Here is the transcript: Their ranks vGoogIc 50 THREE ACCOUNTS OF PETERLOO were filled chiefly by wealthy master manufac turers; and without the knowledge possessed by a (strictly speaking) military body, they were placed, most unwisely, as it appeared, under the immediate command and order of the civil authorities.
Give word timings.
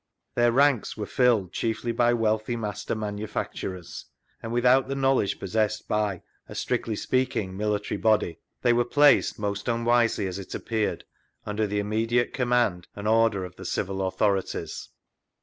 Their 0.33 0.51
ranks 0.51 0.95
vGoogIc 0.95 0.97
50 0.97 0.97
THREE 0.97 1.03
ACCOUNTS 1.05 1.13
OF 1.13 1.17
PETERLOO 1.17 1.35
were 1.37 1.41
filled 1.45 1.53
chiefly 1.53 1.91
by 1.91 2.13
wealthy 2.15 2.55
master 2.55 2.95
manufac 2.95 3.53
turers; 3.53 4.05
and 4.41 4.51
without 4.51 4.87
the 4.87 4.95
knowledge 4.95 5.39
possessed 5.39 5.87
by 5.87 6.23
a 6.49 6.55
(strictly 6.55 6.95
speaking) 6.95 7.55
military 7.55 7.99
body, 7.99 8.39
they 8.63 8.73
were 8.73 8.83
placed, 8.83 9.37
most 9.37 9.67
unwisely, 9.67 10.25
as 10.25 10.39
it 10.39 10.55
appeared, 10.55 11.03
under 11.45 11.67
the 11.67 11.77
immediate 11.77 12.33
command 12.33 12.87
and 12.95 13.07
order 13.07 13.45
of 13.45 13.57
the 13.57 13.65
civil 13.65 14.01
authorities. 14.07 14.89